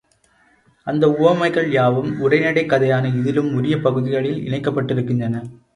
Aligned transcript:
அந்த 0.87 1.11
உவகைகள் 1.11 1.71
யாவும் 1.71 2.11
உரைநடைக் 2.21 2.71
கதையான 2.71 3.15
இதிலும் 3.15 3.53
உரிய 3.53 3.77
பகுதிகளில் 3.79 4.43
இணைக்கப்பட்டிருக்கின்றன. 4.47 5.43